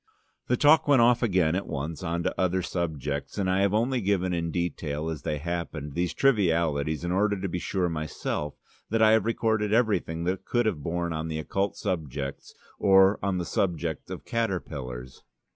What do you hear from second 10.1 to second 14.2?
that could have borne on occult subjects or on the subject